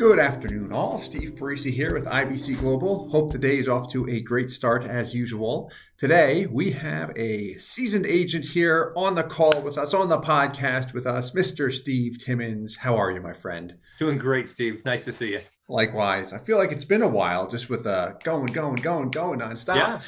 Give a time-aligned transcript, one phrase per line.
[0.00, 0.98] Good afternoon, all.
[0.98, 3.10] Steve Parisi here with IBC Global.
[3.10, 5.70] Hope the day is off to a great start as usual.
[5.98, 10.94] Today, we have a seasoned agent here on the call with us, on the podcast
[10.94, 11.70] with us, Mr.
[11.70, 12.76] Steve Timmons.
[12.76, 13.74] How are you, my friend?
[13.98, 14.82] Doing great, Steve.
[14.86, 15.40] Nice to see you.
[15.68, 16.32] Likewise.
[16.32, 19.76] I feel like it's been a while just with uh, going, going, going, going nonstop.
[19.76, 20.00] Yeah.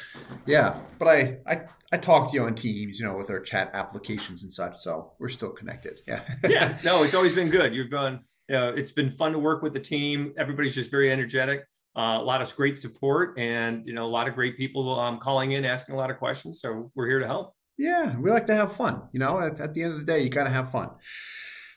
[0.47, 0.77] Yeah.
[0.99, 1.61] But I, I,
[1.93, 4.81] I talked to you on Teams, you know, with our chat applications and such.
[4.81, 6.01] So we're still connected.
[6.07, 6.23] Yeah.
[6.49, 6.79] yeah.
[6.83, 7.75] No, it's always been good.
[7.75, 8.21] You've been
[8.53, 10.33] know, it's been fun to work with the team.
[10.37, 11.65] Everybody's just very energetic.
[11.97, 15.19] Uh, a lot of great support, and you know, a lot of great people um,
[15.19, 16.61] calling in, asking a lot of questions.
[16.61, 17.55] So we're here to help.
[17.77, 19.03] Yeah, we like to have fun.
[19.13, 20.91] You know, at, at the end of the day, you got to have fun.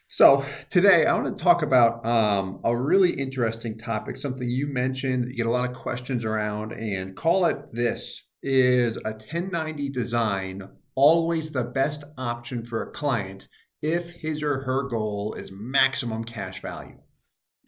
[0.08, 5.26] So today, I want to talk about um, a really interesting topic, something you mentioned,
[5.28, 10.70] you get a lot of questions around, and call it this: is a 1090 design
[10.96, 13.48] always the best option for a client
[13.86, 16.98] if his or her goal is maximum cash value?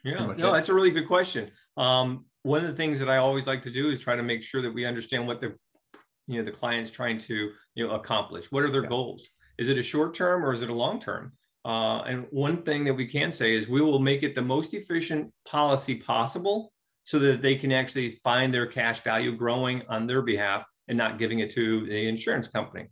[0.03, 0.37] Yeah, no, it.
[0.37, 1.51] that's a really good question.
[1.75, 4.41] Um, one of the things that I always like to do is try to make
[4.41, 5.55] sure that we understand what the
[6.27, 8.51] you know the client's trying to you know accomplish.
[8.51, 8.89] What are their yeah.
[8.89, 9.27] goals?
[9.57, 11.33] Is it a short term or is it a long term?
[11.63, 14.73] Uh, and one thing that we can say is we will make it the most
[14.73, 16.71] efficient policy possible
[17.03, 21.19] so that they can actually find their cash value growing on their behalf and not
[21.19, 22.87] giving it to the insurance company.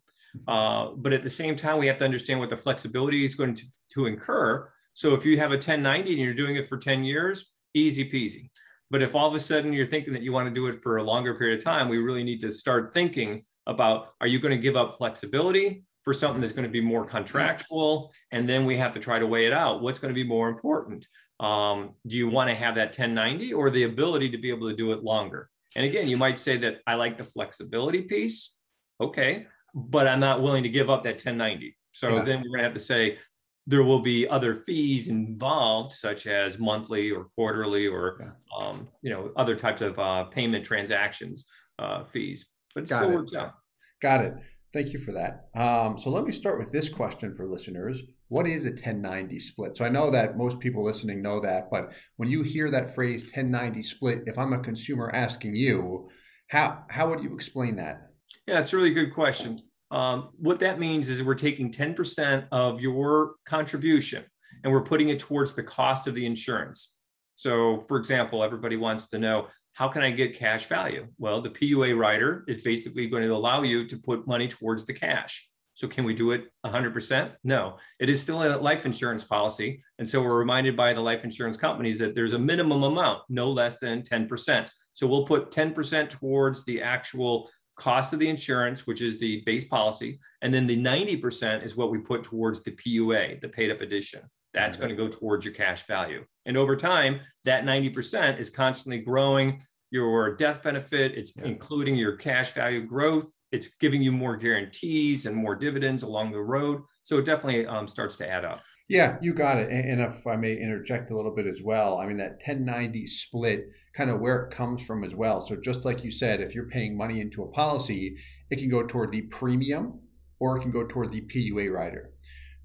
[0.47, 3.55] Uh, but at the same time, we have to understand what the flexibility is going
[3.55, 4.69] to, to incur.
[4.93, 8.49] So if you have a 1090 and you're doing it for 10 years, easy peasy.
[8.89, 10.97] But if all of a sudden you're thinking that you want to do it for
[10.97, 14.55] a longer period of time, we really need to start thinking about are you going
[14.55, 18.13] to give up flexibility for something that's going to be more contractual?
[18.31, 19.81] And then we have to try to weigh it out.
[19.81, 21.07] What's going to be more important?
[21.39, 24.75] Um, do you want to have that 1090 or the ability to be able to
[24.75, 25.49] do it longer?
[25.75, 28.55] And again, you might say that I like the flexibility piece.
[29.01, 31.75] Okay but I'm not willing to give up that 1090.
[31.91, 32.23] So yeah.
[32.23, 33.19] then we're going to have to say
[33.67, 38.57] there will be other fees involved, such as monthly or quarterly or yeah.
[38.57, 41.45] um, you know other types of uh, payment transactions
[41.79, 42.47] uh, fees.
[42.73, 43.15] But it Got still it.
[43.15, 43.53] works out.
[44.01, 44.33] Got it.
[44.73, 45.47] Thank you for that.
[45.55, 48.01] Um, so let me start with this question for listeners.
[48.27, 49.77] What is a 1090 split?
[49.77, 53.23] So I know that most people listening know that, but when you hear that phrase
[53.23, 56.09] 1090 split, if I'm a consumer asking you,
[56.49, 58.09] how how would you explain that?
[58.47, 59.59] Yeah, it's a really good question.
[59.91, 64.23] Um, what that means is we're taking 10% of your contribution
[64.63, 66.95] and we're putting it towards the cost of the insurance.
[67.33, 71.07] So, for example, everybody wants to know how can I get cash value?
[71.17, 74.93] Well, the PUA rider is basically going to allow you to put money towards the
[74.93, 75.49] cash.
[75.73, 77.33] So, can we do it 100%?
[77.43, 79.83] No, it is still a life insurance policy.
[79.99, 83.51] And so, we're reminded by the life insurance companies that there's a minimum amount, no
[83.51, 84.71] less than 10%.
[84.93, 89.65] So, we'll put 10% towards the actual cost of the insurance, which is the base
[89.65, 93.81] policy, and then the 90% is what we put towards the PUA, the paid up
[93.81, 94.21] addition.
[94.53, 94.87] That's mm-hmm.
[94.87, 96.23] going to go towards your cash value.
[96.45, 101.45] And over time, that 90% is constantly growing your death benefit, it's yeah.
[101.45, 106.41] including your cash value growth, it's giving you more guarantees and more dividends along the
[106.41, 106.81] road.
[107.01, 108.61] So it definitely um, starts to add up.
[108.87, 109.71] Yeah, you got it.
[109.71, 113.65] And if I may interject a little bit as well, I mean, that 1090 split,
[113.93, 115.41] kind of where it comes from as well.
[115.41, 118.15] So, just like you said, if you're paying money into a policy,
[118.51, 120.01] it can go toward the premium
[120.39, 122.11] or it can go toward the PUA rider.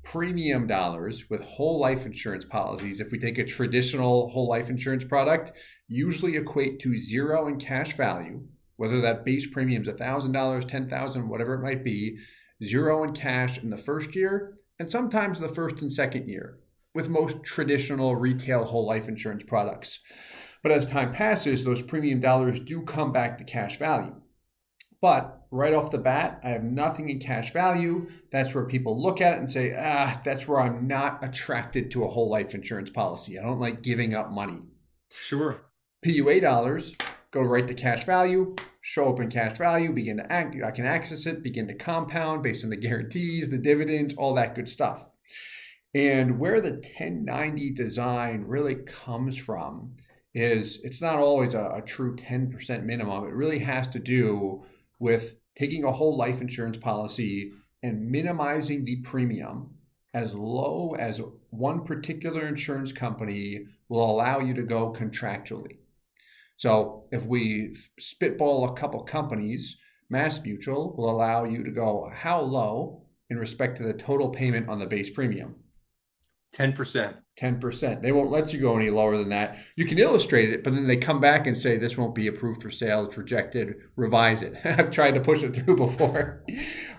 [0.02, 5.04] Premium dollars with whole life insurance policies, if we take a traditional whole life insurance
[5.04, 5.52] product,
[5.88, 8.42] usually equate to zero in cash value,
[8.76, 12.18] whether that base premium is $1,000, 10,000, whatever it might be,
[12.62, 16.58] zero in cash in the first year and sometimes the first and second year
[16.94, 20.00] with most traditional retail whole life insurance products.
[20.62, 24.14] But as time passes, those premium dollars do come back to cash value.
[25.02, 28.08] But right off the bat, I have nothing in cash value.
[28.32, 32.04] That's where people look at it and say, ah, that's where I'm not attracted to
[32.04, 33.38] a whole life insurance policy.
[33.38, 34.60] I don't like giving up money.
[35.10, 35.60] Sure.
[36.04, 36.94] PUA dollars
[37.30, 40.86] go right to cash value show up in cash value, begin to act, I can
[40.86, 45.06] access it, begin to compound based on the guarantees, the dividends, all that good stuff.
[45.94, 49.96] And where the 1090 design really comes from
[50.34, 53.24] is it's not always a, a true 10% minimum.
[53.24, 54.64] It really has to do
[55.00, 57.50] with taking a whole life insurance policy
[57.82, 59.74] and minimizing the premium
[60.14, 65.79] as low as one particular insurance company will allow you to go contractually.
[66.60, 69.78] So if we spitball a couple companies,
[70.10, 74.68] Mass Mutual will allow you to go how low in respect to the total payment
[74.68, 75.54] on the base premium?
[76.54, 77.14] 10%.
[77.40, 78.02] 10%.
[78.02, 79.56] They won't let you go any lower than that.
[79.74, 82.60] You can illustrate it, but then they come back and say this won't be approved
[82.60, 84.54] for sale, it's rejected, revise it.
[84.64, 86.44] I've tried to push it through before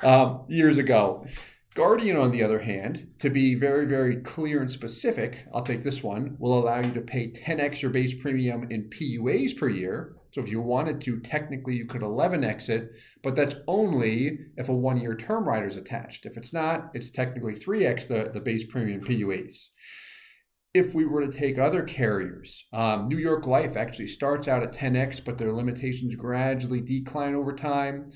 [0.02, 1.24] um, years ago.
[1.74, 6.04] Guardian, on the other hand, to be very, very clear and specific, I'll take this
[6.04, 10.18] one, will allow you to pay 10x your base premium in PUAs per year.
[10.32, 12.92] So if you wanted to, technically you could 11x it,
[13.24, 16.26] but that's only if a one year term rider is attached.
[16.26, 19.68] If it's not, it's technically 3x the, the base premium PUAs.
[20.74, 24.74] If we were to take other carriers, um, New York Life actually starts out at
[24.74, 28.12] 10x, but their limitations gradually decline over time.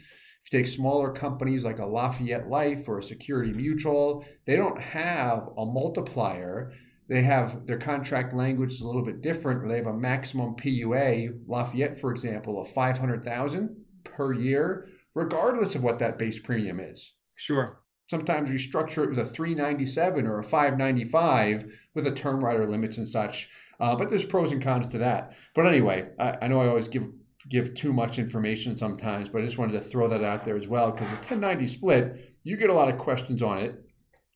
[0.46, 4.80] If you take smaller companies like a Lafayette Life or a Security Mutual, they don't
[4.80, 6.72] have a multiplier.
[7.08, 10.56] They have their contract language is a little bit different, where they have a maximum
[10.56, 17.14] PUA, Lafayette, for example, of 500,000 per year, regardless of what that base premium is.
[17.34, 17.82] Sure.
[18.08, 21.66] Sometimes we structure it with a 397 or a 595
[21.96, 23.50] with a term rider limits and such.
[23.80, 25.36] Uh, but there's pros and cons to that.
[25.56, 27.08] But anyway, I, I know I always give
[27.50, 30.68] give too much information sometimes, but I just wanted to throw that out there as
[30.68, 33.76] well because the 1090 split, you get a lot of questions on it.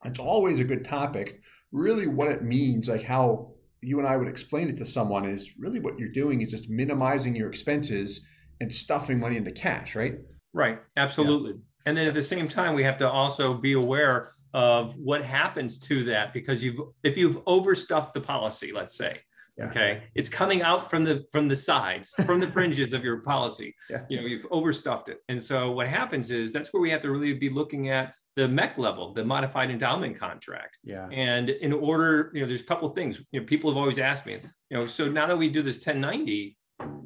[0.05, 1.41] It's always a good topic.
[1.71, 5.55] Really, what it means, like how you and I would explain it to someone, is
[5.57, 8.21] really what you're doing is just minimizing your expenses
[8.61, 10.15] and stuffing money into cash, right?
[10.53, 11.51] Right, absolutely.
[11.51, 11.57] Yeah.
[11.85, 15.77] And then at the same time, we have to also be aware of what happens
[15.77, 19.19] to that because you've if you've overstuffed the policy, let's say,
[19.59, 19.65] yeah.
[19.65, 20.03] Okay.
[20.15, 23.75] It's coming out from the from the sides, from the fringes of your policy.
[23.89, 24.03] Yeah.
[24.09, 25.19] You know, you've overstuffed it.
[25.27, 28.47] And so what happens is that's where we have to really be looking at the
[28.47, 30.77] MEC level, the modified endowment contract.
[30.83, 31.09] Yeah.
[31.11, 33.21] And in order, you know, there's a couple of things.
[33.31, 34.39] You know, people have always asked me,
[34.69, 36.57] you know, so now that we do this 1090,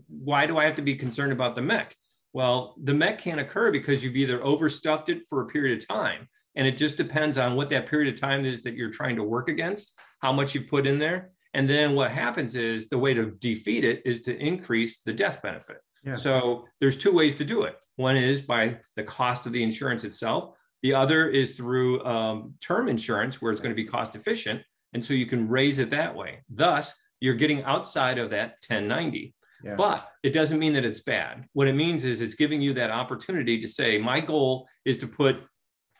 [0.08, 1.88] why do I have to be concerned about the MEC?
[2.34, 6.28] Well, the MEC can't occur because you've either overstuffed it for a period of time.
[6.56, 9.24] And it just depends on what that period of time is that you're trying to
[9.24, 11.32] work against, how much you put in there.
[11.54, 15.42] And then what happens is the way to defeat it is to increase the death
[15.42, 15.78] benefit.
[16.04, 16.16] Yeah.
[16.16, 17.76] So there's two ways to do it.
[17.96, 20.56] One is by the cost of the insurance itself.
[20.82, 24.62] The other is through um, term insurance, where it's going to be cost efficient.
[24.94, 26.40] And so you can raise it that way.
[26.50, 29.34] Thus, you're getting outside of that 1090.
[29.64, 29.76] Yeah.
[29.76, 31.46] But it doesn't mean that it's bad.
[31.54, 35.08] What it means is it's giving you that opportunity to say, my goal is to
[35.08, 35.42] put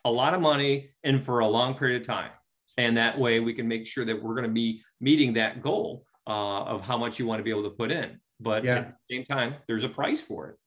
[0.04, 2.32] a lot of money in for a long period of time.
[2.78, 6.06] And that way we can make sure that we're going to be meeting that goal
[6.28, 8.20] uh, of how much you want to be able to put in.
[8.40, 8.78] But yeah.
[8.78, 10.58] at the same time, there's a price for it.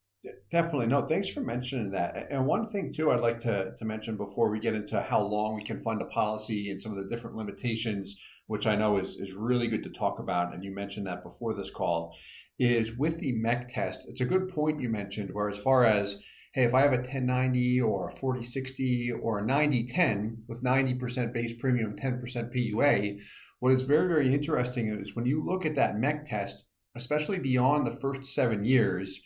[0.50, 0.86] Definitely.
[0.86, 2.28] No, thanks for mentioning that.
[2.30, 5.54] And one thing, too, I'd like to, to mention before we get into how long
[5.54, 8.16] we can fund a policy and some of the different limitations,
[8.46, 10.52] which I know is, is really good to talk about.
[10.52, 12.16] And you mentioned that before this call,
[12.58, 14.06] is with the MEC test.
[14.08, 16.18] It's a good point you mentioned, where as far as
[16.56, 21.52] hey, if I have a 1090 or a 4060 or a 9010 with 90% base
[21.52, 23.20] premium, 10% PUA,
[23.60, 26.64] what is very, very interesting is when you look at that MEC test,
[26.94, 29.20] especially beyond the first seven years,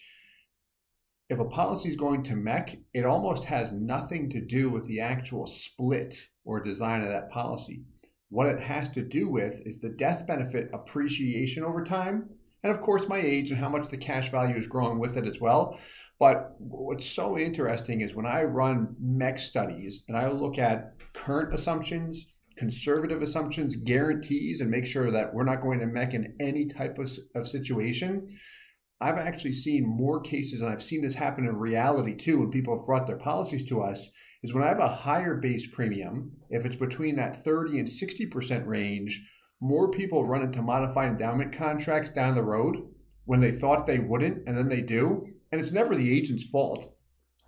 [1.28, 4.98] if a policy is going to MEC, it almost has nothing to do with the
[4.98, 7.84] actual split or design of that policy.
[8.30, 12.30] What it has to do with is the death benefit appreciation over time,
[12.62, 15.26] and of course, my age and how much the cash value is growing with it
[15.26, 15.78] as well.
[16.18, 21.54] But what's so interesting is when I run MEC studies and I look at current
[21.54, 22.26] assumptions,
[22.56, 26.98] conservative assumptions, guarantees, and make sure that we're not going to MEC in any type
[26.98, 28.26] of, of situation,
[29.00, 32.76] I've actually seen more cases, and I've seen this happen in reality too, when people
[32.76, 34.10] have brought their policies to us,
[34.42, 38.66] is when I have a higher base premium, if it's between that 30 and 60%
[38.66, 39.26] range,
[39.60, 42.88] more people run into modified endowment contracts down the road
[43.26, 45.26] when they thought they wouldn't, and then they do.
[45.52, 46.94] And it's never the agent's fault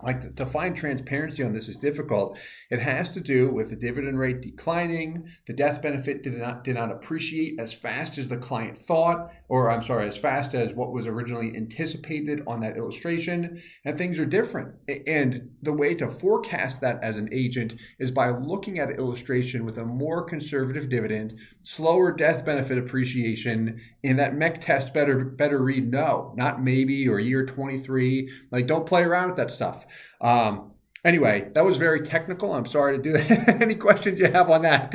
[0.02, 2.38] like to, to, find transparency on this is difficult.
[2.70, 6.74] It has to do with the dividend rate declining, the death benefit did not did
[6.74, 10.92] not appreciate as fast as the client thought, or I'm sorry, as fast as what
[10.92, 14.74] was originally anticipated on that illustration, and things are different.
[15.06, 19.64] And the way to forecast that as an agent is by looking at an illustration
[19.64, 25.62] with a more conservative dividend, slower death benefit appreciation, and that MEC test better better
[25.62, 28.28] read no, not maybe or year 23.
[28.50, 29.86] Like don't play around with that stuff.
[30.20, 30.72] Um,
[31.04, 32.52] anyway, that was very technical.
[32.52, 33.48] I'm sorry to do that.
[33.62, 34.92] Any questions you have on that?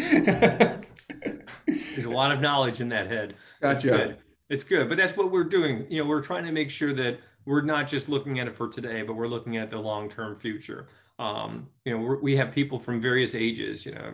[1.67, 3.35] There's a lot of knowledge in that head.
[3.61, 3.97] That's gotcha.
[3.97, 4.17] good.
[4.49, 5.85] It's good, but that's what we're doing.
[5.89, 8.69] You know, we're trying to make sure that we're not just looking at it for
[8.69, 10.87] today, but we're looking at the long-term future.
[11.19, 13.85] Um, you know, we have people from various ages.
[13.85, 14.13] You know,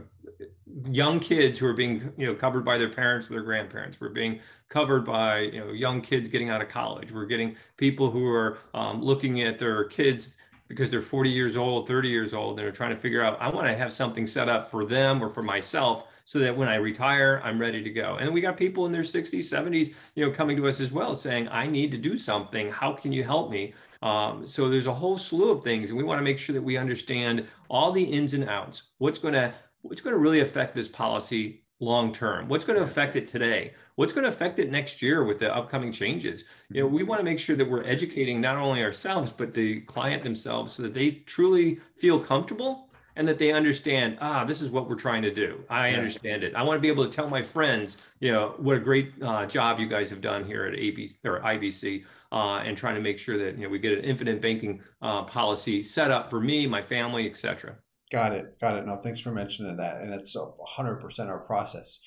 [0.86, 4.00] young kids who are being you know covered by their parents or their grandparents.
[4.00, 7.12] We're being covered by you know young kids getting out of college.
[7.12, 10.38] We're getting people who are um, looking at their kids
[10.74, 13.50] because they're 40 years old, 30 years old, and they're trying to figure out, I
[13.50, 16.75] want to have something set up for them or for myself so that when I
[16.75, 18.15] retire, I'm ready to go.
[18.15, 21.15] And we got people in their 60s, 70s, you know, coming to us as well
[21.15, 22.72] saying, I need to do something.
[22.72, 23.74] How can you help me?
[24.01, 26.62] Um, so there's a whole slew of things, and we want to make sure that
[26.62, 28.84] we understand all the ins and outs.
[28.98, 32.48] What's going to what's going to really affect this policy long term?
[32.48, 33.74] What's going to affect it today?
[33.96, 36.46] What's going to affect it next year with the upcoming changes?
[36.70, 39.82] You know, we want to make sure that we're educating not only ourselves but the
[39.82, 44.72] client themselves so that they truly feel comfortable and that they understand ah this is
[44.72, 45.98] what we're trying to do i yeah.
[45.98, 48.80] understand it i want to be able to tell my friends you know what a
[48.80, 52.96] great uh, job you guys have done here at abc or ibc uh, and trying
[52.96, 56.28] to make sure that you know we get an infinite banking uh, policy set up
[56.28, 57.76] for me my family etc
[58.14, 58.60] Got it.
[58.62, 58.86] Got it.
[58.86, 60.00] No, thanks for mentioning that.
[60.00, 62.00] And it's 100% our process.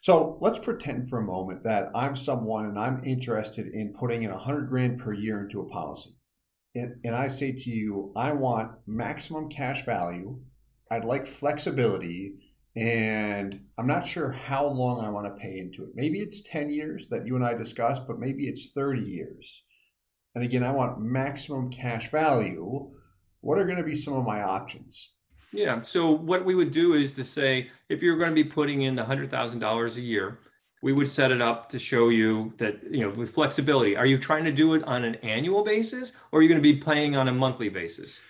[0.00, 4.30] So let's pretend for a moment that I'm someone and I'm interested in putting in
[4.30, 6.14] 100 grand per year into a policy.
[6.74, 10.40] And, and I say to you, I want maximum cash value.
[10.90, 12.34] I'd like flexibility.
[12.76, 15.90] And I'm not sure how long I want to pay into it.
[15.94, 19.64] Maybe it's 10 years that you and I discussed, but maybe it's 30 years.
[20.36, 22.90] And again, I want maximum cash value.
[23.40, 25.12] What are going to be some of my options?
[25.52, 25.82] Yeah.
[25.82, 28.94] So what we would do is to say, if you're going to be putting in
[28.94, 30.38] the hundred thousand dollars a year,
[30.82, 33.96] we would set it up to show you that you know with flexibility.
[33.96, 36.62] Are you trying to do it on an annual basis, or are you going to
[36.62, 38.20] be paying on a monthly basis?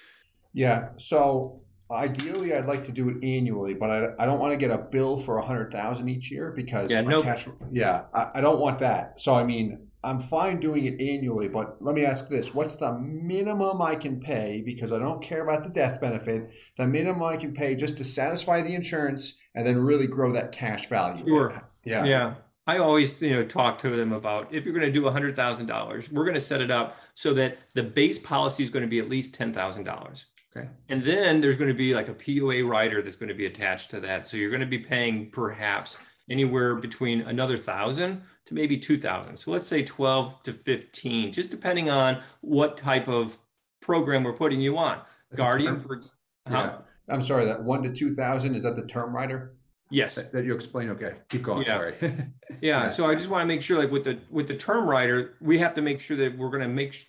[0.52, 0.90] Yeah.
[0.96, 4.70] So ideally, I'd like to do it annually, but I, I don't want to get
[4.70, 7.48] a bill for a hundred thousand each year because yeah, no, cash.
[7.72, 9.20] Yeah, I, I don't want that.
[9.20, 12.98] So I mean, I'm fine doing it annually, but let me ask this what's the
[12.98, 17.36] minimum I can pay because I don't care about the death benefit, the minimum I
[17.36, 21.26] can pay just to satisfy the insurance and then really grow that cash value?
[21.26, 21.62] Sure.
[21.84, 22.04] Yeah.
[22.04, 22.34] Yeah.
[22.66, 26.24] I always, you know, talk to them about if you're going to do $100,000, we're
[26.24, 29.08] going to set it up so that the base policy is going to be at
[29.08, 30.24] least $10,000.
[30.56, 30.68] Okay.
[30.88, 33.90] And then there's going to be like a PUA rider that's going to be attached
[33.92, 34.26] to that.
[34.26, 35.96] So you're going to be paying perhaps
[36.30, 41.90] anywhere between another thousand to maybe 2000 so let's say 12 to 15 just depending
[41.90, 43.36] on what type of
[43.80, 45.00] program we're putting you on
[45.36, 46.02] guardian for,
[46.50, 46.78] yeah.
[47.10, 49.54] i'm sorry that 1 to 2000 is that the term rider
[49.90, 51.72] yes that, that you explain okay keep going yeah.
[51.72, 52.22] sorry yeah.
[52.60, 52.88] yeah.
[52.88, 55.58] so i just want to make sure like with the with the term rider we
[55.58, 57.06] have to make sure that we're going to make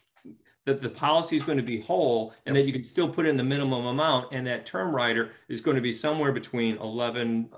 [0.65, 2.61] that the policy is going to be whole and yep.
[2.61, 5.75] that you can still put in the minimum amount and that term rider is going
[5.75, 7.49] to be somewhere between 11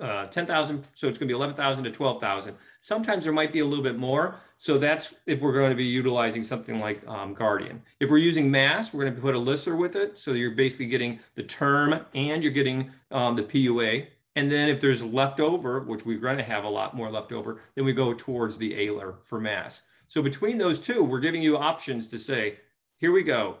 [0.00, 0.84] uh, 10,000.
[0.94, 2.54] So it's going to be 11,000 to 12,000.
[2.80, 4.36] Sometimes there might be a little bit more.
[4.56, 7.82] So that's if we're going to be utilizing something like um, Guardian.
[8.00, 10.18] If we're using Mass, we're going to put a LISR with it.
[10.18, 14.08] So you're basically getting the term and you're getting um, the PUA.
[14.36, 17.84] And then if there's leftover, which we're going to have a lot more leftover, then
[17.84, 19.82] we go towards the ALIR for Mass.
[20.08, 22.58] So between those two, we're giving you options to say,
[22.96, 23.58] here we go,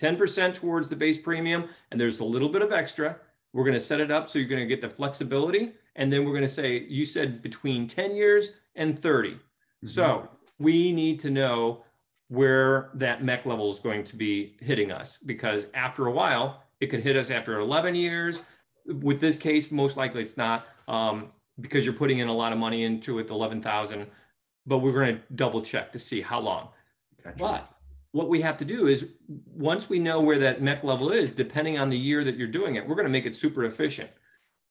[0.00, 3.16] 10% towards the base premium, and there's a little bit of extra
[3.52, 5.72] we're going to set it up so you're going to get the flexibility.
[5.96, 9.30] And then we're going to say, you said between 10 years and 30.
[9.30, 9.88] Mm-hmm.
[9.88, 10.28] So
[10.58, 11.84] we need to know
[12.28, 16.88] where that MEC level is going to be hitting us because after a while, it
[16.88, 18.42] could hit us after 11 years.
[18.86, 22.58] With this case, most likely it's not um, because you're putting in a lot of
[22.58, 24.06] money into it, 11,000,
[24.66, 26.68] but we're going to double check to see how long.
[27.24, 27.36] Gotcha.
[27.38, 27.70] But
[28.12, 31.78] what we have to do is once we know where that MEC level is, depending
[31.78, 34.10] on the year that you're doing it, we're going to make it super efficient.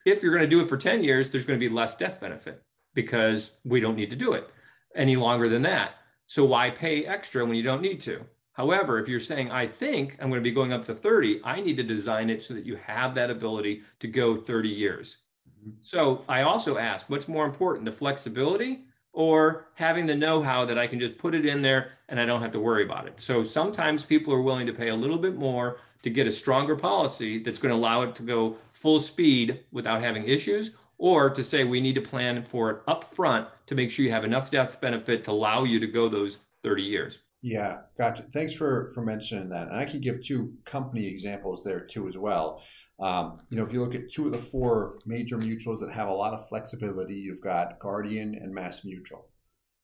[0.05, 2.19] If you're going to do it for 10 years, there's going to be less death
[2.19, 2.63] benefit
[2.93, 4.49] because we don't need to do it
[4.95, 5.91] any longer than that.
[6.25, 8.25] So why pay extra when you don't need to?
[8.53, 11.61] However, if you're saying, I think I'm going to be going up to 30, I
[11.61, 15.17] need to design it so that you have that ability to go 30 years.
[15.47, 15.71] Mm-hmm.
[15.81, 18.86] So I also ask, what's more important, the flexibility
[19.17, 22.43] or having the know-how that I can just put it in there and I don't
[22.43, 23.19] have to worry about it.
[23.19, 26.75] So sometimes people are willing to pay a little bit more to get a stronger
[26.75, 31.43] policy that's going to allow it to go full speed without having issues or to
[31.43, 34.51] say we need to plan for it up front to make sure you have enough
[34.51, 37.17] death benefit to allow you to go those 30 years.
[37.41, 38.23] Yeah, gotcha.
[38.31, 39.69] Thanks for for mentioning that.
[39.69, 42.61] And I can give two company examples there too as well.
[42.99, 46.07] Um, you know, if you look at two of the four major mutuals that have
[46.07, 49.27] a lot of flexibility, you've got Guardian and Mass Mutual.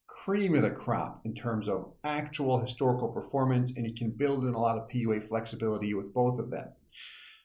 [0.08, 4.53] Cream of the crop in terms of actual historical performance, and you can build in
[4.53, 6.70] a lot of PUA flexibility with both of them.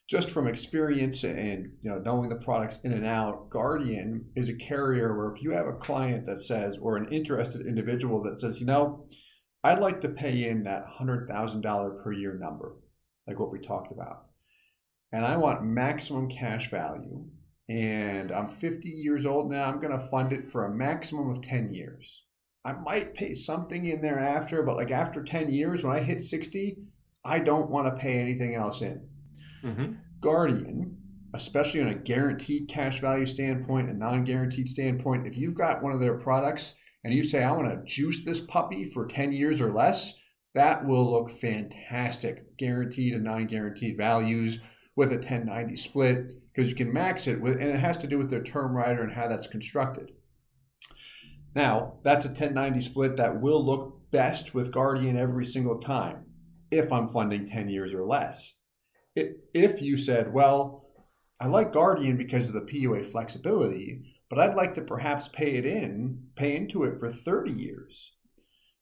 [0.08, 4.54] Just from experience and you know knowing the products in and out, Guardian is a
[4.54, 8.58] carrier where if you have a client that says, or an interested individual that says,
[8.58, 9.06] you know,
[9.62, 12.76] I'd like to pay in that hundred thousand dollar per year number,
[13.26, 14.27] like what we talked about
[15.12, 17.24] and I want maximum cash value,
[17.68, 21.42] and I'm 50 years old now, I'm going to fund it for a maximum of
[21.42, 22.24] 10 years.
[22.64, 26.22] I might pay something in there after, but like after 10 years, when I hit
[26.22, 26.76] 60,
[27.24, 29.06] I don't want to pay anything else in.
[29.64, 29.92] Mm-hmm.
[30.20, 30.96] Guardian,
[31.34, 35.92] especially on a guaranteed cash value standpoint and non guaranteed standpoint, if you've got one
[35.92, 36.74] of their products
[37.04, 40.14] and you say, I want to juice this puppy for 10 years or less,
[40.54, 44.60] that will look fantastic, guaranteed and non-guaranteed values
[44.98, 48.18] with a 1090 split because you can max it with, and it has to do
[48.18, 50.10] with their term rider and how that's constructed.
[51.54, 56.24] Now, that's a 1090 split that will look best with Guardian every single time
[56.72, 58.56] if I'm funding 10 years or less.
[59.14, 60.90] If you said, well,
[61.38, 65.64] I like Guardian because of the PUA flexibility, but I'd like to perhaps pay it
[65.64, 68.16] in, pay into it for 30 years.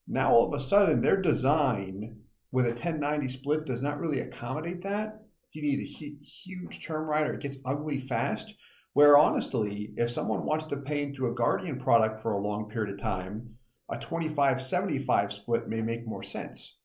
[0.07, 2.21] Now all of a sudden their design
[2.51, 5.26] with a 1090 split does not really accommodate that.
[5.57, 7.33] You need a huge term rider.
[7.33, 8.53] It gets ugly fast.
[8.93, 12.93] Where honestly, if someone wants to pay into a Guardian product for a long period
[12.93, 13.55] of time,
[13.91, 16.77] a 25 75 split may make more sense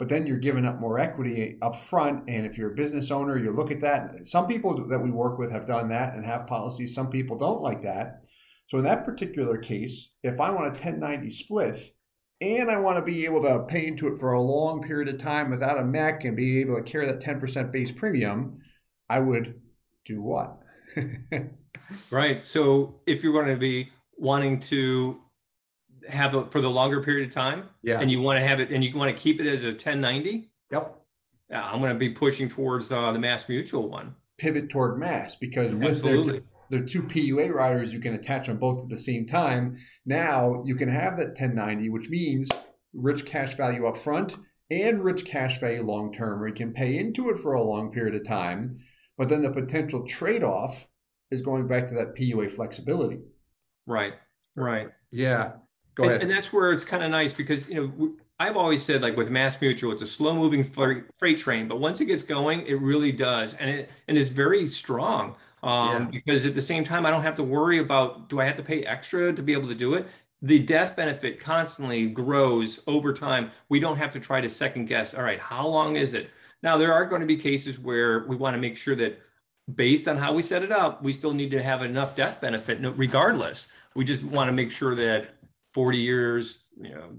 [0.00, 2.24] but then you're giving up more equity up front.
[2.26, 4.26] And if you're a business owner, you look at that.
[4.26, 6.94] Some people that we work with have done that and have policies.
[6.94, 8.22] Some people don't like that.
[8.68, 11.92] So in that particular case, if I want a 1090 split
[12.40, 15.20] and I want to be able to pay into it for a long period of
[15.20, 18.58] time without a MEC and be able to carry that 10% base premium,
[19.08, 19.60] I would
[20.04, 20.58] do what?
[22.10, 22.44] right.
[22.44, 25.20] So if you're going to be wanting to
[26.08, 27.68] have it for the longer period of time.
[27.82, 28.00] Yeah.
[28.00, 30.50] And you want to have it and you want to keep it as a 1090.
[30.70, 30.96] Yep.
[31.50, 34.14] Yeah, I'm going to be pushing towards uh, the Mass Mutual one.
[34.38, 36.40] Pivot toward Mass because with their
[36.70, 39.76] their two PUA riders, you can attach them both at the same time.
[40.06, 42.48] Now you can have that 1090, which means
[42.94, 44.36] rich cash value up front
[44.70, 47.90] and rich cash value long term, where you can pay into it for a long
[47.90, 48.78] period of time.
[49.18, 50.86] But then the potential trade off
[51.30, 53.20] is going back to that PUA flexibility.
[53.86, 54.14] Right.
[54.56, 54.88] Right.
[55.10, 55.52] Yeah.
[55.96, 56.22] Go ahead.
[56.22, 59.16] And, and that's where it's kind of nice because you know I've always said like
[59.16, 62.80] with Mass Mutual, it's a slow moving freight train, but once it gets going, it
[62.80, 65.34] really does, and it and it's very strong.
[65.62, 66.20] Um, yeah.
[66.24, 68.62] Because at the same time, I don't have to worry about do I have to
[68.62, 70.06] pay extra to be able to do it.
[70.42, 73.50] The death benefit constantly grows over time.
[73.68, 75.12] We don't have to try to second guess.
[75.12, 76.30] All right, how long is it?
[76.62, 79.20] Now there are going to be cases where we want to make sure that
[79.74, 82.78] based on how we set it up, we still need to have enough death benefit
[82.96, 83.68] regardless.
[83.94, 85.34] We just want to make sure that
[85.74, 87.10] 40 years, you know,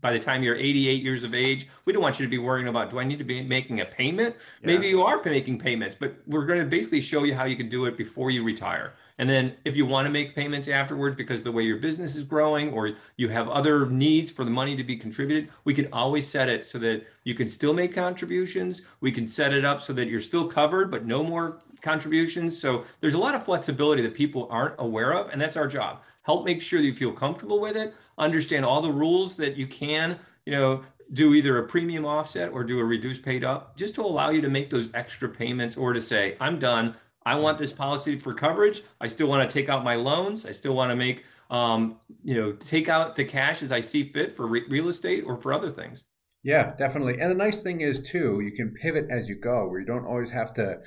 [0.00, 2.68] by the time you're 88 years of age, we don't want you to be worrying
[2.68, 4.36] about, do I need to be making a payment?
[4.60, 4.66] Yeah.
[4.66, 7.68] Maybe you are making payments, but we're going to basically show you how you can
[7.68, 8.94] do it before you retire.
[9.18, 12.24] And then if you want to make payments afterwards because the way your business is
[12.24, 16.26] growing or you have other needs for the money to be contributed, we can always
[16.26, 18.80] set it so that you can still make contributions.
[19.02, 22.58] We can set it up so that you're still covered, but no more contributions.
[22.58, 26.00] So there's a lot of flexibility that people aren't aware of, and that's our job
[26.22, 29.66] help make sure that you feel comfortable with it, understand all the rules that you
[29.66, 33.94] can, you know, do either a premium offset or do a reduced paid up just
[33.96, 36.94] to allow you to make those extra payments or to say, I'm done.
[37.26, 38.82] I want this policy for coverage.
[39.00, 40.46] I still want to take out my loans.
[40.46, 44.04] I still want to make, um, you know, take out the cash as I see
[44.04, 46.04] fit for re- real estate or for other things.
[46.42, 47.20] Yeah, definitely.
[47.20, 50.06] And the nice thing is too, you can pivot as you go, where you don't
[50.06, 50.78] always have to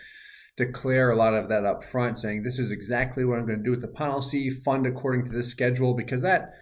[0.55, 3.63] declare a lot of that up front, saying this is exactly what I'm going to
[3.63, 6.53] do with the policy, fund according to this schedule, because that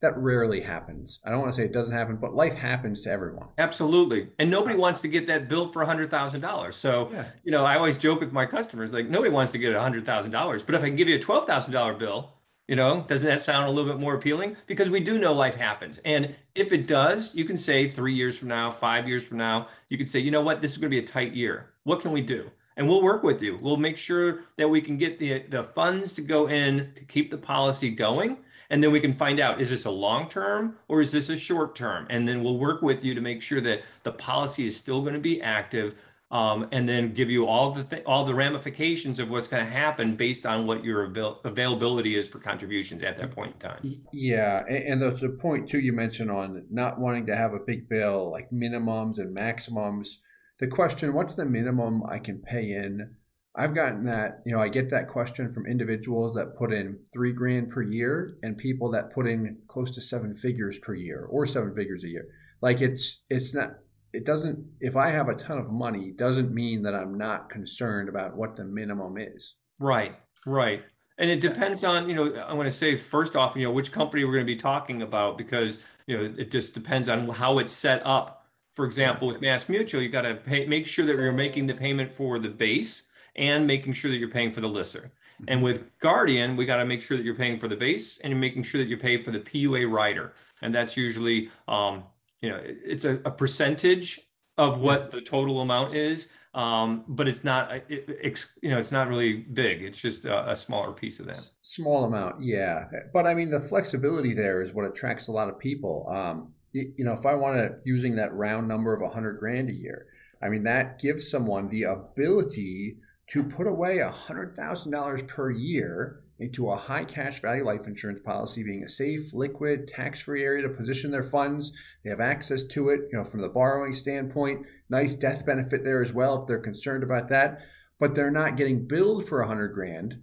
[0.00, 1.20] that rarely happens.
[1.24, 3.48] I don't want to say it doesn't happen, but life happens to everyone.
[3.56, 4.28] Absolutely.
[4.38, 6.74] And nobody wants to get that bill for $100,000.
[6.74, 7.26] So, yeah.
[7.44, 10.74] you know, I always joke with my customers like nobody wants to get $100,000, but
[10.74, 12.34] if I can give you a $12,000 bill,
[12.68, 14.56] you know, doesn't that sound a little bit more appealing?
[14.66, 15.98] Because we do know life happens.
[16.04, 19.68] And if it does, you can say 3 years from now, 5 years from now,
[19.88, 20.60] you can say, "You know what?
[20.60, 21.70] This is going to be a tight year.
[21.84, 23.58] What can we do?" and we'll work with you.
[23.60, 27.30] We'll make sure that we can get the, the funds to go in to keep
[27.30, 28.38] the policy going.
[28.70, 31.36] And then we can find out is this a long term or is this a
[31.36, 32.06] short term?
[32.10, 35.14] And then we'll work with you to make sure that the policy is still going
[35.14, 35.94] to be active.
[36.28, 39.70] Um, and then give you all the th- all the ramifications of what's going to
[39.70, 44.02] happen based on what your avail- availability is for contributions at that point in time.
[44.10, 47.60] Yeah, and, and there's a point too you mentioned on not wanting to have a
[47.60, 50.18] big bill like minimums and maximums
[50.58, 53.16] the question, what's the minimum I can pay in?
[53.58, 57.32] I've gotten that, you know, I get that question from individuals that put in three
[57.32, 61.46] grand per year and people that put in close to seven figures per year or
[61.46, 62.26] seven figures a year.
[62.60, 63.76] Like it's, it's not,
[64.12, 68.10] it doesn't, if I have a ton of money, doesn't mean that I'm not concerned
[68.10, 69.54] about what the minimum is.
[69.78, 70.16] Right,
[70.46, 70.82] right.
[71.18, 73.90] And it depends on, you know, I want to say first off, you know, which
[73.90, 77.58] company we're going to be talking about because, you know, it just depends on how
[77.58, 78.42] it's set up
[78.72, 81.72] for example, with Mass Mutual, you got to pay, make sure that you're making the
[81.72, 83.04] payment for the base
[83.36, 85.10] and making sure that you're paying for the LISR.
[85.48, 88.30] And with Guardian, we got to make sure that you're paying for the base and
[88.30, 90.32] you're making sure that you pay for the PUA rider.
[90.62, 92.04] And that's usually, um,
[92.40, 94.20] you know, it's a, a, percentage
[94.56, 98.92] of what the total amount is, um, but it's not, it, it, you know, it's
[98.92, 99.82] not really big.
[99.82, 101.40] It's just a, a, smaller piece of that.
[101.60, 102.86] Small amount, yeah.
[103.12, 106.08] But I mean, the flexibility there is what attracts a lot of people.
[106.10, 109.74] Um, you know, if I want to using that round number of 100 grand a
[109.74, 110.06] year,
[110.42, 112.96] I mean, that gives someone the ability
[113.28, 118.84] to put away $100,000 per year into a high cash value life insurance policy being
[118.84, 121.72] a safe, liquid, tax-free area to position their funds.
[122.04, 124.66] They have access to it, you know, from the borrowing standpoint.
[124.90, 127.60] Nice death benefit there as well if they're concerned about that.
[127.98, 130.20] But they're not getting billed for a hundred grand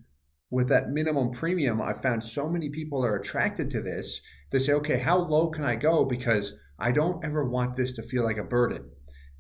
[0.52, 1.82] with that minimum premium.
[1.82, 4.22] I found so many people are attracted to this.
[4.52, 6.06] They say, okay, how low can I go?
[6.06, 8.92] Because I don't ever want this to feel like a burden.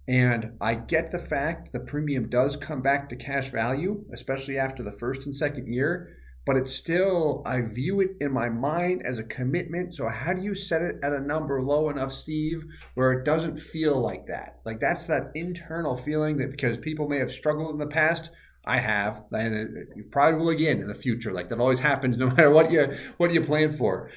[0.07, 4.83] And I get the fact the premium does come back to cash value, especially after
[4.83, 9.17] the first and second year but it's still I view it in my mind as
[9.17, 9.95] a commitment.
[9.95, 13.59] So how do you set it at a number low enough, Steve, where it doesn't
[13.59, 14.59] feel like that?
[14.65, 18.29] Like that's that internal feeling that because people may have struggled in the past,
[18.65, 21.31] I have, and you probably will again in the future.
[21.31, 24.09] Like that always happens, no matter what you what you plan for.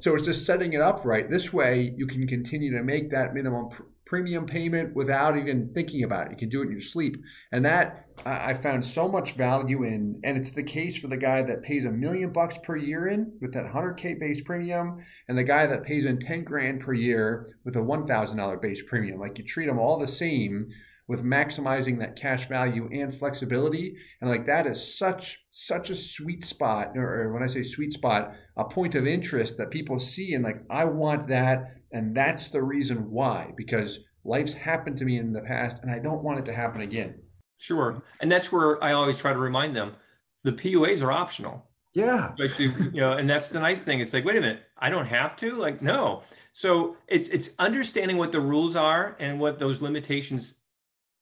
[0.00, 1.30] So it's just setting it up right.
[1.30, 3.68] This way, you can continue to make that minimum
[4.06, 6.32] premium payment without even thinking about it.
[6.32, 7.16] You can do it in your sleep.
[7.52, 10.20] And that I found so much value in.
[10.24, 13.32] And it's the case for the guy that pays a million bucks per year in
[13.40, 17.48] with that 100K base premium and the guy that pays in 10 grand per year
[17.64, 19.18] with a $1,000 base premium.
[19.18, 20.68] Like you treat them all the same
[21.06, 26.44] with maximizing that cash value and flexibility and like that is such such a sweet
[26.44, 30.44] spot or when i say sweet spot a point of interest that people see and
[30.44, 35.32] like i want that and that's the reason why, because life's happened to me in
[35.32, 37.14] the past and I don't want it to happen again.
[37.56, 38.02] Sure.
[38.20, 39.94] And that's where I always try to remind them
[40.42, 41.70] the PUAs are optional.
[41.94, 42.32] Yeah.
[42.32, 44.00] Especially, you know, and that's the nice thing.
[44.00, 45.56] It's like, wait a minute, I don't have to?
[45.56, 46.22] Like, no.
[46.52, 50.56] So it's it's understanding what the rules are and what those limitations,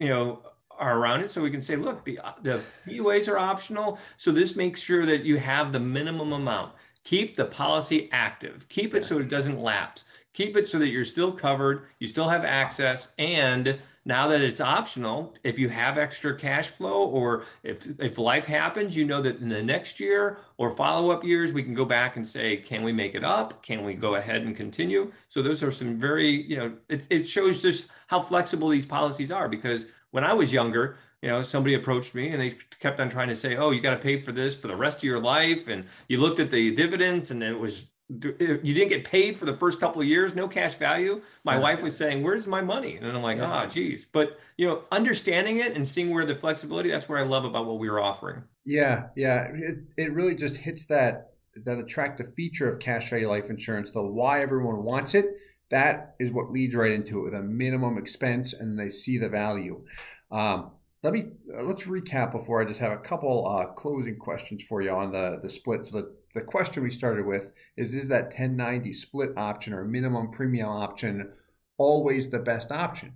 [0.00, 0.42] you know,
[0.78, 1.30] are around it.
[1.30, 3.98] So we can say, look, uh, the, the PUAs are optional.
[4.16, 6.72] So this makes sure that you have the minimum amount.
[7.04, 8.68] Keep the policy active.
[8.68, 12.28] Keep it so it doesn't lapse keep it so that you're still covered, you still
[12.28, 17.88] have access, and now that it's optional, if you have extra cash flow or if
[18.00, 21.74] if life happens, you know that in the next year or follow-up years, we can
[21.74, 23.62] go back and say, can we make it up?
[23.62, 25.12] Can we go ahead and continue?
[25.28, 29.30] So those are some very, you know, it, it shows just how flexible these policies
[29.30, 33.08] are because when I was younger, you know, somebody approached me and they kept on
[33.08, 35.20] trying to say, oh, you got to pay for this for the rest of your
[35.20, 35.68] life.
[35.68, 37.86] And you looked at the dividends and it was
[38.20, 41.22] you didn't get paid for the first couple of years, no cash value.
[41.44, 43.68] My wife was saying, "Where's my money?" And I'm like, "Ah, yeah.
[43.68, 47.22] oh, geez." But you know, understanding it and seeing where the flexibility, that's what I
[47.22, 48.44] love about what we were offering.
[48.64, 51.32] Yeah, yeah, it it really just hits that
[51.64, 55.26] that attractive feature of cash value life insurance, the why everyone wants it.
[55.70, 59.28] That is what leads right into it with a minimum expense, and they see the
[59.28, 59.84] value.
[60.30, 60.72] Um,
[61.02, 64.82] let me uh, let's recap before I just have a couple uh, closing questions for
[64.82, 65.86] you on the the split.
[65.86, 70.30] So the the question we started with is is that 1090 split option or minimum
[70.30, 71.30] premium option
[71.78, 73.14] always the best option?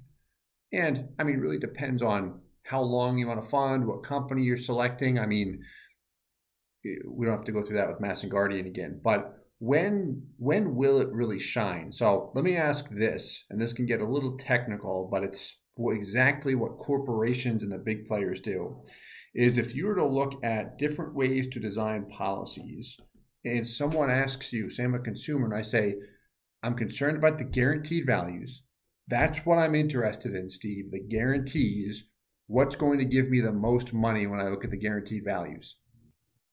[0.73, 4.57] And I mean, really depends on how long you want to fund, what company you're
[4.57, 5.19] selecting.
[5.19, 5.63] I mean,
[6.85, 10.23] eh, we don't have to go through that with Mass and Guardian again, but when
[10.37, 11.93] when will it really shine?
[11.93, 16.55] So let me ask this, and this can get a little technical, but it's exactly
[16.55, 18.83] what corporations and the big players do
[19.37, 22.96] is if you were to look at different ways to design policies,
[23.44, 25.96] and someone asks you, say I'm a consumer, and I say,
[26.62, 28.62] I'm concerned about the guaranteed values.
[29.09, 30.90] That's what I'm interested in, Steve.
[30.90, 32.07] The guarantees.
[32.49, 35.77] What's going to give me the most money when I look at the guaranteed values?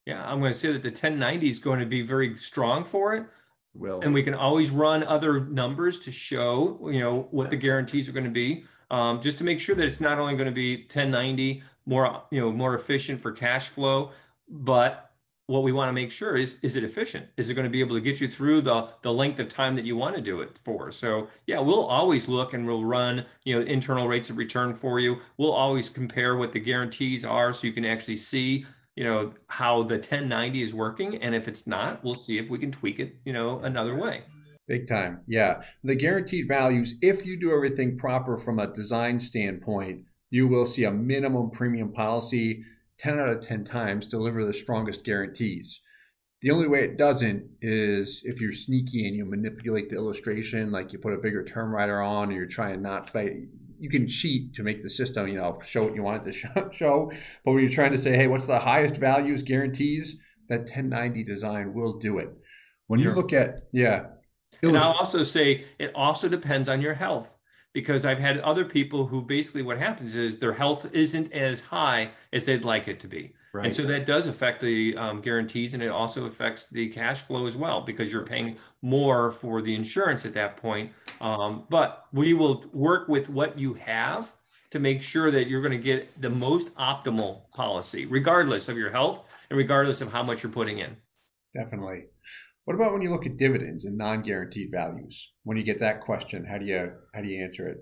[0.06, 3.16] Yeah, I'm going to say that the 1090 is going to be very strong for
[3.16, 3.26] it.
[3.74, 4.02] Will.
[4.02, 8.12] And we can always run other numbers to show, you know, what the guarantees are
[8.12, 10.82] going to be, um, just to make sure that it's not only going to be
[10.82, 14.12] 1090, more you know more efficient for cash flow.
[14.50, 15.12] But
[15.48, 17.28] what we want to make sure is is it efficient?
[17.38, 19.76] Is it going to be able to get you through the the length of time
[19.76, 20.92] that you want to do it for?
[20.92, 25.00] So yeah we'll always look and we'll run you know internal rates of return for
[25.00, 25.18] you.
[25.38, 28.66] We'll always compare what the guarantees are so you can actually see
[28.96, 31.22] you know how the 1090 is working.
[31.22, 34.24] And if it's not we'll see if we can tweak it you know another way.
[34.66, 35.20] Big time.
[35.28, 35.62] Yeah.
[35.84, 40.84] The guaranteed values, if you do everything proper from a design standpoint, you will see
[40.84, 42.66] a minimum premium policy
[42.98, 45.80] 10 out of 10 times deliver the strongest guarantees.
[46.42, 50.92] The only way it doesn't is if you're sneaky and you manipulate the illustration, like
[50.92, 53.46] you put a bigger term rider on, or you're trying not to.
[53.80, 56.70] You can cheat to make the system, you know, show what you want it to
[56.74, 57.12] show.
[57.46, 60.18] But when you're trying to say, hey, what's the highest values guarantees,
[60.50, 62.30] that 1090 design will do it.
[62.88, 64.08] When you look at, yeah.
[64.64, 67.33] And I'll also say it also depends on your health
[67.74, 72.12] because I've had other people who basically what happens is their health isn't as high
[72.32, 73.34] as they'd like it to be.
[73.54, 73.66] Right.
[73.66, 77.46] And so that does affect the um, guarantees and it also affects the cash flow
[77.46, 82.34] as well because you're paying more for the insurance at that point Um, but we
[82.34, 84.34] will work with what you have
[84.72, 88.90] to make sure that you're going to get the most optimal policy, regardless of your
[88.90, 90.98] health and regardless of how much you're putting in.
[91.54, 92.06] Definitely.
[92.66, 95.34] What about when you look at dividends and non-guaranteed values?
[95.44, 97.78] When you get that question, how do you how do you answer it?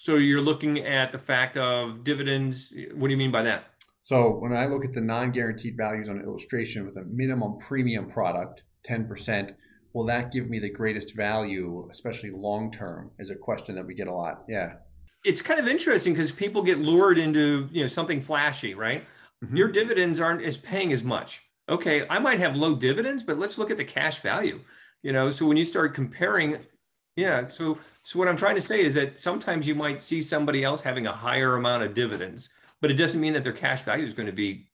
[0.00, 2.72] So you're looking at the fact of dividends.
[2.94, 3.66] What do you mean by that?
[4.02, 8.08] So when I look at the non-guaranteed values on an illustration with a minimum premium
[8.08, 9.54] product, 10%,
[9.92, 13.12] will that give me the greatest value, especially long term?
[13.20, 14.44] Is a question that we get a lot.
[14.48, 14.74] Yeah.
[15.24, 19.04] It's kind of interesting because people get lured into you know something flashy, right?
[19.44, 19.56] Mm-hmm.
[19.56, 21.47] Your dividends aren't as paying as much.
[21.68, 24.60] Okay, I might have low dividends, but let's look at the cash value.
[25.02, 26.58] You know, so when you start comparing,
[27.16, 27.48] yeah.
[27.48, 30.80] So so what I'm trying to say is that sometimes you might see somebody else
[30.80, 32.50] having a higher amount of dividends,
[32.80, 34.66] but it doesn't mean that their cash value is going to be,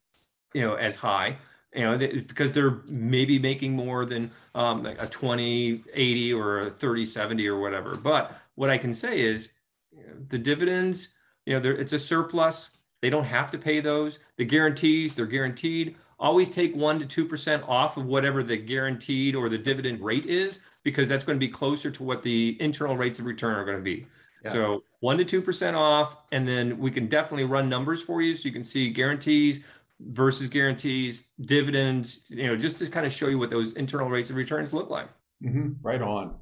[0.53, 1.37] you know, as high
[1.75, 6.69] you know, because they're maybe making more than um, like a 20, 80 or a
[6.69, 7.95] 30, 70 or whatever.
[7.95, 9.49] But what I can say is
[9.91, 11.09] you know, the dividends,
[11.45, 12.69] you know, it's a surplus.
[13.01, 14.19] They don't have to pay those.
[14.37, 15.97] The guarantees, they're guaranteed.
[16.19, 20.59] Always take one to 2% off of whatever the guaranteed or the dividend rate is,
[20.83, 23.77] because that's going to be closer to what the internal rates of return are going
[23.77, 24.07] to be.
[24.43, 24.51] Yeah.
[24.53, 26.15] So one to 2% off.
[26.31, 28.35] And then we can definitely run numbers for you.
[28.35, 29.61] So you can see guarantees,
[29.99, 34.29] versus guarantees, dividends, you know, just to kind of show you what those internal rates
[34.29, 35.09] of returns look like.
[35.43, 35.73] Mm-hmm.
[35.81, 36.35] Right on.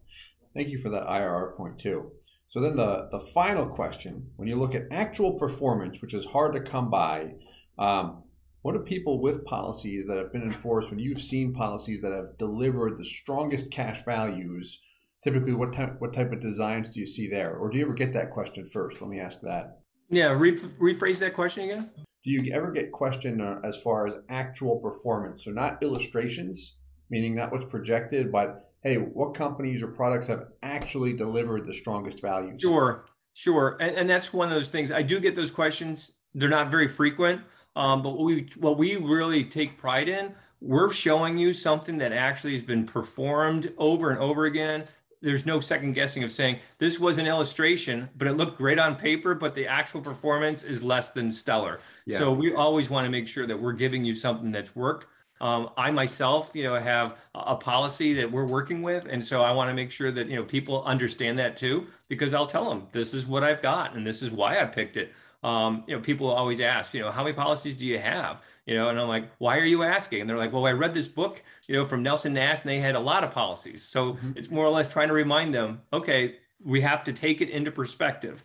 [0.55, 2.11] Thank you for that IRR point too.
[2.47, 6.53] So then the, the final question, when you look at actual performance, which is hard
[6.53, 7.33] to come by,
[7.79, 8.22] um,
[8.63, 12.37] what do people with policies that have been enforced, when you've seen policies that have
[12.37, 14.79] delivered the strongest cash values,
[15.23, 17.55] typically what type, what type of designs do you see there?
[17.55, 18.99] Or do you ever get that question first?
[18.99, 19.79] Let me ask that.
[20.09, 21.89] Yeah, re- rephrase that question again
[22.23, 25.43] do you ever get questioned uh, as far as actual performance?
[25.43, 26.75] So not illustrations,
[27.09, 32.21] meaning not what's projected, but hey, what companies or products have actually delivered the strongest
[32.21, 32.61] values?
[32.61, 34.91] Sure, sure, and, and that's one of those things.
[34.91, 36.13] I do get those questions.
[36.33, 37.41] They're not very frequent,
[37.75, 40.33] um, but what we what we really take pride in.
[40.61, 44.85] We're showing you something that actually has been performed over and over again
[45.23, 48.95] there's no second guessing of saying this was an illustration, but it looked great on
[48.95, 51.79] paper, but the actual performance is less than stellar.
[52.05, 52.17] Yeah.
[52.17, 55.07] So we always want to make sure that we're giving you something that's worked.
[55.39, 59.51] Um, I myself, you know, have a policy that we're working with, and so I
[59.51, 62.87] want to make sure that you know people understand that too, because I'll tell them
[62.91, 65.13] this is what I've got and this is why I picked it.
[65.43, 68.41] Um, you know, people always ask, you know, how many policies do you have?
[68.65, 70.21] you know and i'm like why are you asking?
[70.21, 72.79] And they're like well i read this book you know from nelson nash and they
[72.79, 73.83] had a lot of policies.
[73.83, 74.31] So mm-hmm.
[74.35, 77.71] it's more or less trying to remind them okay we have to take it into
[77.71, 78.43] perspective.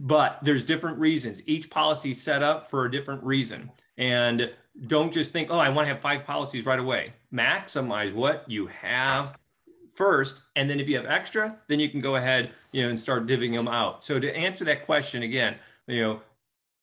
[0.00, 1.42] But there's different reasons.
[1.46, 3.70] Each policy is set up for a different reason.
[3.96, 4.52] And
[4.86, 7.12] don't just think oh i want to have five policies right away.
[7.32, 9.36] Maximize what you have
[9.92, 13.00] first and then if you have extra then you can go ahead you know and
[13.00, 14.04] start divvying them out.
[14.04, 15.56] So to answer that question again
[15.88, 16.20] you know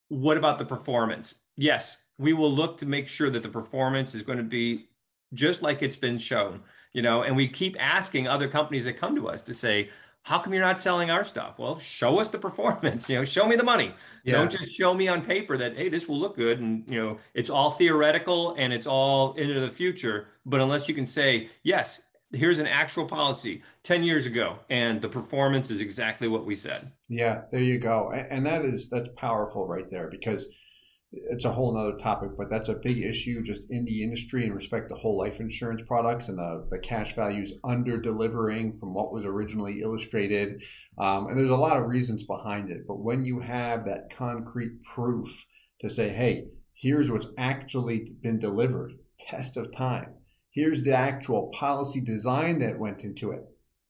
[0.08, 1.36] what about the performance?
[1.56, 4.88] Yes we will look to make sure that the performance is going to be
[5.34, 9.14] just like it's been shown you know and we keep asking other companies that come
[9.16, 9.90] to us to say
[10.22, 11.56] how come you're not selling our stuff?
[11.56, 13.94] Well show us the performance you know show me the money.
[14.24, 14.34] Yeah.
[14.34, 17.18] don't just show me on paper that hey this will look good and you know
[17.34, 22.02] it's all theoretical and it's all into the future but unless you can say yes
[22.36, 26.92] here's an actual policy 10 years ago and the performance is exactly what we said
[27.08, 30.46] yeah there you go and that is that's powerful right there because
[31.12, 34.52] it's a whole nother topic, but that's a big issue just in the industry in
[34.52, 39.12] respect to whole life insurance products and the, the cash values under delivering from what
[39.12, 40.62] was originally illustrated.
[40.98, 42.86] Um, and there's a lot of reasons behind it.
[42.86, 45.46] But when you have that concrete proof
[45.80, 50.15] to say, hey, here's what's actually been delivered, test of time,
[50.56, 53.44] here's the actual policy design that went into it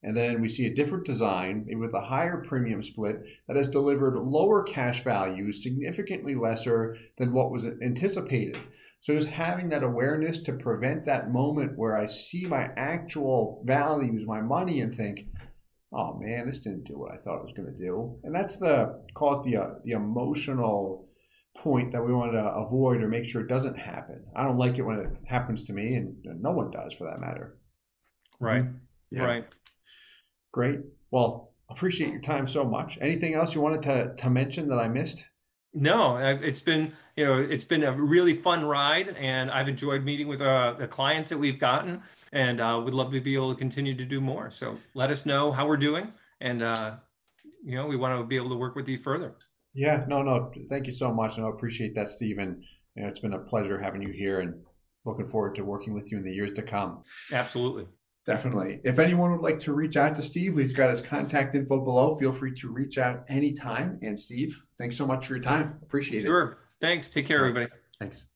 [0.07, 3.67] and then we see a different design, maybe with a higher premium split, that has
[3.67, 8.57] delivered lower cash values, significantly lesser than what was anticipated.
[9.01, 14.25] So just having that awareness to prevent that moment where I see my actual values,
[14.27, 15.27] my money, and think,
[15.93, 18.57] "Oh man, this didn't do what I thought it was going to do," and that's
[18.57, 21.06] the call it the uh, the emotional
[21.59, 24.25] point that we want to avoid or make sure it doesn't happen.
[24.35, 27.21] I don't like it when it happens to me, and no one does for that
[27.21, 27.59] matter.
[28.40, 28.64] Right.
[29.11, 29.25] Yeah.
[29.25, 29.55] Right.
[30.53, 30.81] Great.
[31.11, 32.99] Well, appreciate your time so much.
[33.01, 35.25] Anything else you wanted to, to mention that I missed?
[35.79, 40.27] No, it's been you know it's been a really fun ride, and I've enjoyed meeting
[40.27, 43.59] with uh, the clients that we've gotten, and uh, would love to be able to
[43.59, 44.51] continue to do more.
[44.51, 46.95] So let us know how we're doing, and uh,
[47.62, 49.35] you know we want to be able to work with you further.
[49.77, 52.62] Yeah, no, no, thank you so much, and I appreciate that, Stephen.
[52.95, 54.55] You know, it's been a pleasure having you here, and
[55.05, 57.03] looking forward to working with you in the years to come.
[57.31, 57.87] Absolutely.
[58.25, 58.81] Definitely.
[58.83, 62.17] If anyone would like to reach out to Steve, we've got his contact info below.
[62.17, 64.01] Feel free to reach out anytime.
[64.03, 65.79] And Steve, thanks so much for your time.
[65.83, 66.43] Appreciate sure.
[66.43, 66.47] it.
[66.47, 66.59] Sure.
[66.81, 67.09] Thanks.
[67.09, 67.69] Take care, everybody.
[68.01, 68.27] Thanks.